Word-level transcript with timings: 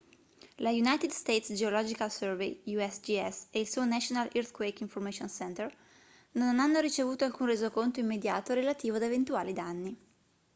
lo 0.63 0.69
united 0.83 1.11
states 1.21 1.49
geological 1.59 2.09
survey 2.19 2.51
usgs 2.75 3.35
e 3.55 3.59
il 3.59 3.69
suo 3.69 3.85
national 3.85 4.27
earthquake 4.33 4.81
information 4.81 5.29
center 5.29 5.71
non 6.31 6.57
hanno 6.57 6.79
ricevuto 6.79 7.23
alcun 7.23 7.45
resoconto 7.45 7.99
immediato 7.99 8.55
relativo 8.55 8.95
ad 8.95 9.03
eventuali 9.03 9.53
danni 9.53 9.95